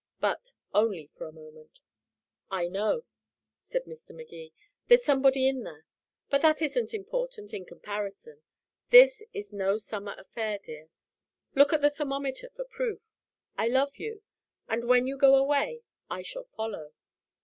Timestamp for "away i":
15.35-16.23